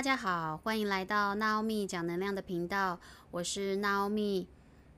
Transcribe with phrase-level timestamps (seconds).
[0.00, 2.98] 大家好，欢迎来到 Naomi 讲能量的频道，
[3.30, 4.46] 我是 Naomi。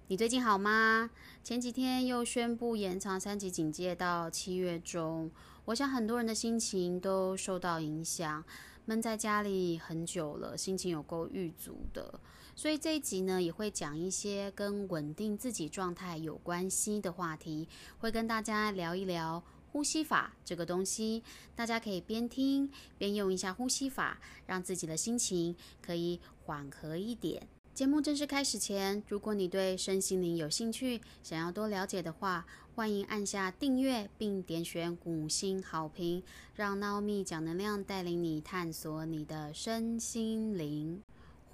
[0.07, 1.11] 你最近好吗？
[1.43, 5.29] 前几天又宣布延长三级警戒到七月中，
[5.65, 8.45] 我想很多人的心情都受到影响，
[8.85, 12.21] 闷在家里很久了，心情有够郁卒的。
[12.55, 19.43] 所以这一集呢，也会讲一些跟稳定自己状态有关系的话题，会跟大家聊一聊。
[19.73, 21.23] 呼吸法这个东西，
[21.57, 27.49] 大家可以边听边用一下呼吸法，让自己的心情可以缓和一点。
[27.73, 36.23] 节目正式开始前，如果你对身心灵有兴趣，想要多了解的话，欢迎按下订阅并点选五星好评，
[36.55, 41.03] 让 Naomi 讲能量带领你探索你的身心灵。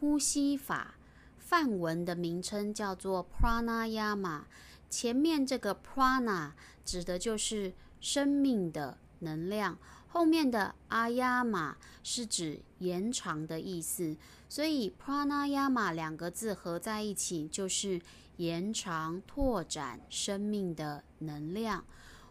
[0.01, 0.97] 呼吸法
[1.39, 4.43] 梵文的名称叫做 Pranayama，
[4.91, 6.51] 前面这个 Prana
[6.85, 7.75] 指的就是。
[8.01, 14.17] 生命的能量，后面的阿亚玛是指延长的意思，
[14.49, 18.01] 所以 pranayama 两个字合在一起就是
[18.37, 21.85] 延长、拓展生命的能量。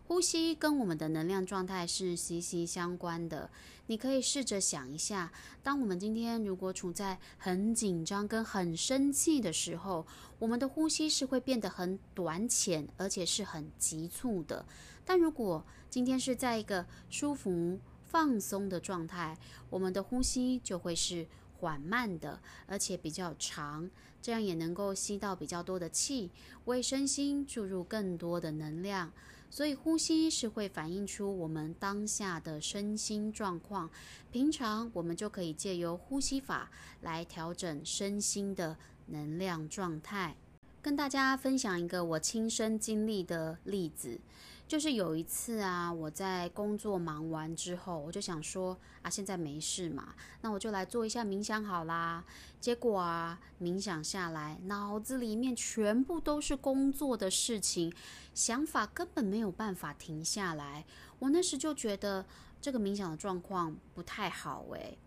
[0.08, 3.50] 呼吸跟我们的能量状态是息息相关的。
[3.88, 10.08] 你可以试着想一下，当我们今天如果处在很紧张跟很生气的时候，
[10.40, 14.66] 我们的呼吸是会变得很短浅，而且是很急促的。
[15.04, 19.38] 但如果今天是在一个舒服、放松的状态，
[19.70, 21.28] 我们的呼吸就会是
[21.60, 23.90] 缓慢的，而且比较长，
[24.22, 26.32] 这样也能够吸到比较多的气，
[26.64, 29.12] 为身心注入更多的能量。
[29.50, 33.90] 所以呼吸是会反映出我们当下的身心状况。
[34.32, 36.70] 平常我们就可以借由呼吸法
[37.02, 40.36] 来调整身心的能量状态。
[40.82, 44.20] 跟大家分享一个我亲身经历的例子。
[44.68, 52.26] 就是有一次啊，我在工作忙完之后，我就想说啊，现在没事嘛，那我就来做一下冥想好啦。
[52.60, 57.94] 结果啊，冥想下来，脑子里面全部都是工作的事情，
[58.34, 60.84] 想法根本没有办法停下来。
[61.20, 62.26] 我那时就觉得
[62.62, 64.98] 这个冥想的状况不太好诶。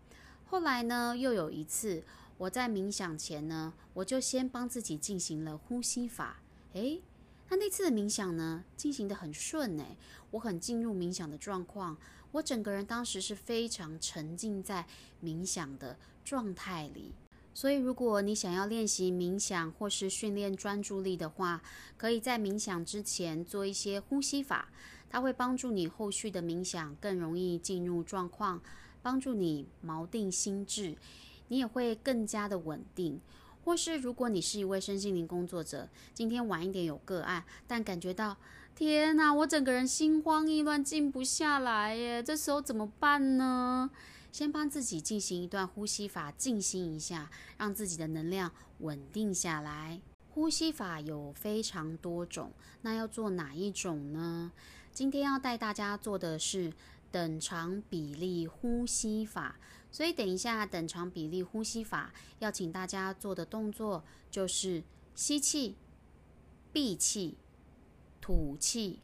[0.47, 2.03] 后来呢，又有一次，
[2.39, 6.37] 我在冥想前呢，我就先帮自己进行了呼吸法，
[6.73, 7.03] 诶。
[7.51, 9.97] 那那次的冥想呢，进行的很顺诶，
[10.31, 11.97] 我很进入冥想的状况，
[12.31, 14.87] 我整个人当时是非常沉浸在
[15.21, 17.11] 冥想的状态里。
[17.53, 21.61] 所以，如果你想要练习冥想或是训练专注力的话，
[21.97, 24.69] 可以在冥想之前做一些呼吸法，
[25.09, 28.61] 它会帮助你后续的冥想更容易进入状况，
[29.01, 30.95] 帮助你锚定心智，
[31.49, 33.19] 你也会更加的稳定。
[33.63, 38.37] 或是如果你是一位身心灵工作者，今天晚一点有个案，但感觉到
[38.75, 43.89] 天哪，我整个人心慌意乱，静不下来耶，这时候怎么办呢？
[44.31, 49.99] 先帮自己进行一段呼吸法，静心一下，让自己的能量稳定下来。
[50.29, 54.51] 呼吸法有非常多种，那要做哪一种呢？
[54.93, 56.71] 今天要带大家做的是
[57.11, 59.57] 等长比例呼吸法。
[59.91, 65.75] 所以，等一下，等长比例呼吸法要请大家做的动作就是吸气、
[66.71, 67.37] 闭气、
[68.21, 68.99] 吐气、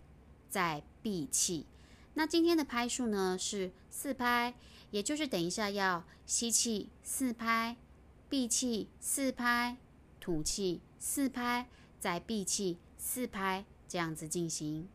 [0.49, 1.65] 再闭气。
[2.13, 4.55] 那今天的拍数呢是四拍，
[4.91, 7.75] 也就是等一下要吸气四拍，
[8.29, 9.77] 闭气四拍，
[10.21, 11.67] 吐气四拍，
[11.99, 14.87] 再闭气四拍，这样子进行。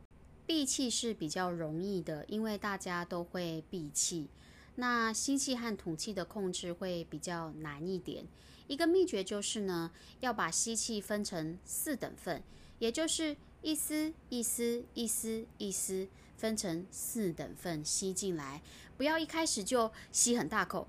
[0.47, 4.28] 闭气是比较容易的，因为大家都会闭气。
[4.77, 8.27] 那吸气和吐气的控制会比较难一点。
[8.66, 9.91] 一个秘诀就是呢，
[10.21, 12.43] 要把吸气分成四等份，
[12.78, 18.62] 也就是一丝一丝一丝一丝分成四等份吸进来，
[18.97, 20.88] 不要一开始就吸很大口，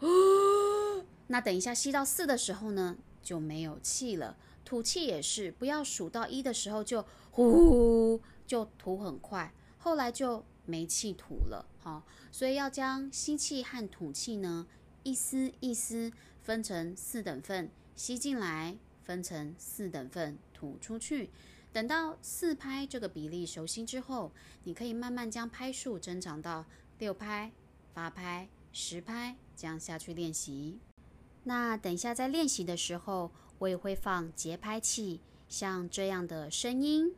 [1.27, 4.37] 那等一下吸到四的时候呢，就没有气了。
[4.63, 10.45] 吐气也是，不要数到一的时候就呼就吐很快，后来就。
[10.65, 14.65] 没气吐了，好，所以要将吸气和吐气呢，
[15.03, 16.11] 一丝一丝
[16.41, 21.29] 分成四等份，吸进来分成四等份，吐出去。
[21.71, 24.31] 等到四拍这个比例熟悉之后，
[24.63, 26.65] 你可以慢慢将拍数增长到
[26.99, 27.51] 六拍、
[27.93, 30.77] 八拍、十拍，这样下去练习。
[31.43, 35.19] 那等一下在练习的时候，我也会放节拍器，
[35.49, 37.13] 像这样的声音。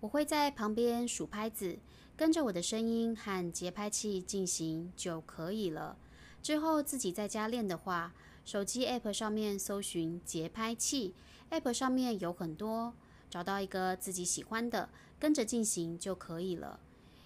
[0.00, 1.78] 我会在旁边数拍子，
[2.16, 5.96] 跟着我的声音和节拍器进行就可以了。
[6.42, 8.14] 之后自己在家练的话，
[8.44, 11.14] 手机 App 上面搜寻节拍器
[11.50, 12.94] ，App 上面有很多，
[13.28, 14.88] 找到一个自己喜欢的，
[15.18, 16.80] 跟着进行就可以了。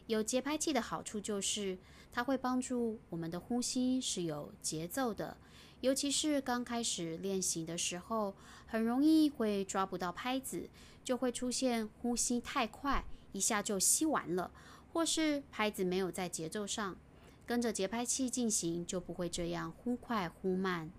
[0.09, 1.79] 有节拍器的好处就是
[2.13, 5.37] 它会帮助我们的呼吸是有节奏的，
[5.85, 8.35] 尤其是刚开始练习的时候，
[8.67, 10.71] 很容易会抓不到拍子，
[11.05, 14.51] 就会出现呼吸太快，一下就吸完了，
[14.95, 16.97] 或是拍子没有在节奏上。
[17.45, 20.91] 跟着节拍器进行，就不会这样忽快忽慢。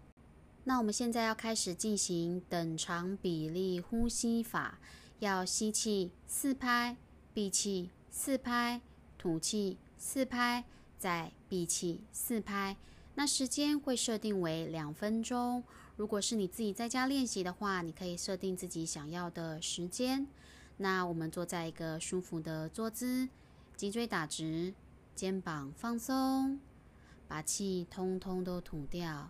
[0.66, 4.78] 那我们现在要开始进行等长比例呼吸法，
[5.18, 6.96] 要吸气四拍，
[7.34, 8.80] 闭气四拍，
[9.18, 10.64] 吐气四拍，
[11.00, 12.78] 再闭气四拍。
[13.16, 15.64] 那时间会设定为两分钟。
[15.98, 20.28] 如果是你自己在家练习的话，你可以设定自己想要的时间。
[20.78, 23.30] 那我们坐在一个舒服的坐姿，
[23.76, 24.74] 脊椎打直。
[25.16, 26.60] 肩膀放松，
[27.26, 29.30] 把气通通都吐掉。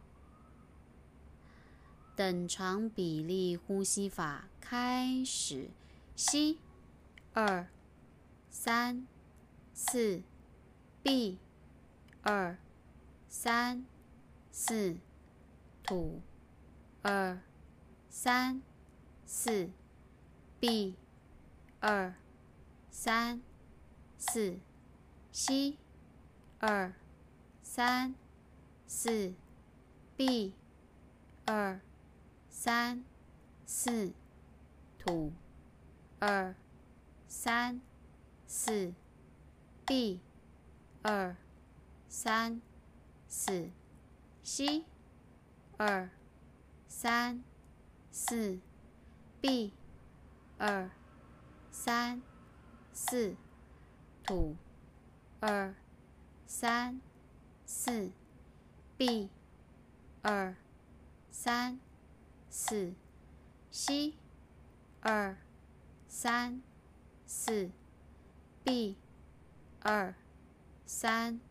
[2.16, 5.70] 等长比例呼吸法开始，
[6.16, 6.58] 吸
[7.34, 7.68] 二
[8.50, 9.06] 三
[9.76, 10.24] 四，
[11.04, 11.38] 闭
[12.24, 12.58] 二
[13.38, 13.86] 三
[14.50, 14.96] 四，
[15.84, 16.22] 吐
[17.02, 17.38] 二
[18.10, 18.62] 三
[19.26, 19.70] 四
[20.62, 20.96] ，，B，
[21.82, 22.16] 二
[22.90, 23.42] 三
[24.18, 24.58] 四。
[25.34, 25.78] 吸，
[26.60, 26.94] 二，
[27.62, 28.16] 三，
[28.88, 29.34] 四
[30.16, 30.54] ，，B，，
[31.46, 31.82] 二，
[32.50, 33.04] 三，
[33.66, 34.14] 四，
[34.98, 35.34] 吐，
[36.20, 36.56] 二，
[37.28, 37.82] 三，
[38.48, 38.94] 四
[39.86, 40.22] ，，B，，
[41.04, 41.36] 二，
[42.08, 42.62] 三，
[43.38, 43.70] 四，
[44.44, 44.86] 吸，
[45.76, 46.10] 二，
[46.88, 47.44] 三，
[48.10, 48.62] 四，
[49.42, 49.74] 闭，
[50.58, 50.90] 二，
[51.70, 52.22] 三，
[52.94, 53.36] 四，
[54.24, 54.56] 吐。
[55.42, 55.76] 二、
[56.48, 57.02] 三、
[57.66, 58.10] 四，
[58.96, 59.30] 闭，
[60.22, 60.56] 二、
[61.30, 61.78] 三、
[62.50, 62.94] 四，
[63.70, 64.16] 吸，
[65.02, 65.38] 二、
[66.08, 66.62] 三、
[67.26, 67.70] 四，
[68.64, 68.96] 闭，
[69.82, 70.16] 二、
[70.86, 71.42] 三、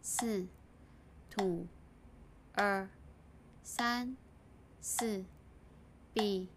[0.00, 0.46] 四，
[1.30, 1.66] 吐，
[2.54, 2.88] 二、
[3.62, 4.16] 三、
[4.80, 5.24] 四，
[6.12, 6.48] 闭，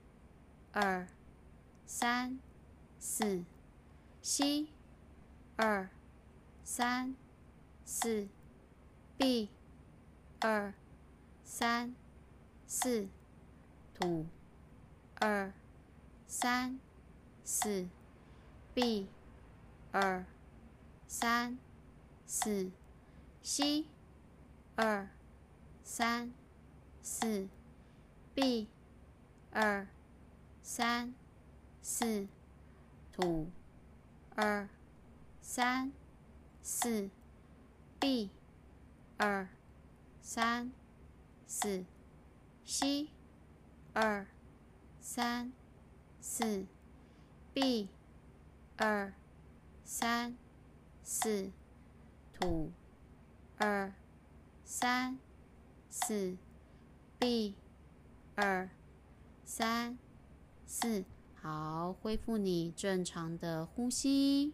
[0.71, 1.07] 二、
[1.85, 2.39] 三、
[2.99, 3.43] 四，
[4.21, 4.69] 吸，
[5.55, 5.89] 二。
[6.71, 7.15] 三、
[7.83, 8.27] 四、
[9.17, 9.49] 闭，
[10.39, 10.71] 二、
[11.43, 11.95] 三、
[12.67, 13.07] 四、
[13.95, 14.27] 吐，
[15.15, 15.51] 二、
[16.27, 16.79] 三、
[17.43, 17.87] 四、
[18.75, 19.07] 闭，
[19.91, 20.23] 二、
[21.07, 21.57] 三、
[22.27, 22.69] 四、
[23.41, 23.87] 吸，
[24.79, 25.09] 二、
[25.83, 26.31] 三、
[27.01, 27.49] 四、
[28.33, 28.69] B，，
[29.51, 29.85] 二、
[30.61, 31.13] 三、
[31.81, 32.27] 四、
[33.11, 33.49] 吐，
[34.35, 34.69] 二、
[35.41, 35.91] 三。
[36.61, 37.09] 四
[37.99, 38.29] ，B，
[39.17, 39.49] 二，
[40.21, 40.71] 三，
[41.47, 41.83] 四，
[42.63, 43.09] 吸，
[43.93, 44.27] 二，
[45.01, 45.51] 三，
[46.21, 46.67] 四
[47.53, 47.89] ，B，
[48.77, 49.11] 二，
[49.83, 50.37] 三，
[51.01, 51.51] 四，
[52.39, 52.71] 吐，
[53.57, 53.91] 二，
[54.71, 55.17] 三，
[55.89, 56.37] 四
[57.17, 57.55] ，B，
[58.35, 58.69] 二，
[59.43, 59.97] 三，
[60.67, 61.03] 四，
[61.41, 64.53] 好，恢复你正常的呼吸。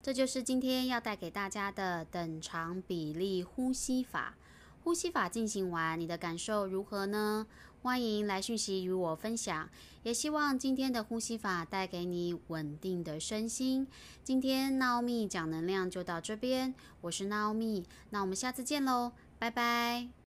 [0.00, 4.36] 这就是今天要带给大家的等长比例呼吸法。
[4.84, 7.44] 呼吸法进行完，你的感受如何呢？
[7.82, 9.68] 欢迎来讯息与我分享。
[10.04, 13.88] 也希望今天的呼吸法带给你稳定的身心。
[14.22, 20.16] 今天闹蜜讲能量就到这边，我是闹蜜，那我们下次见喽，拜拜。